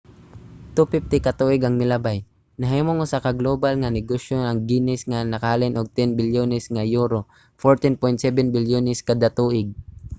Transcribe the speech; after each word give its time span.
250 0.77 1.25
ka 1.25 1.31
tuig 1.39 1.61
ang 1.63 1.75
milabay 1.81 2.17
nahimong 2.61 3.03
usa 3.05 3.17
ka 3.25 3.31
global 3.41 3.73
nga 3.79 3.93
negosyo 3.97 4.35
ang 4.39 4.59
guinness 4.69 5.01
nga 5.11 5.19
nakahalin 5.31 5.77
og 5.79 5.87
10 5.97 6.17
bilyones 6.19 6.65
nga 6.73 6.83
euro 6.97 7.19
us$14.7 7.61 8.35
bilyones 8.55 8.99
kada 9.07 9.29
tuig 9.39 9.67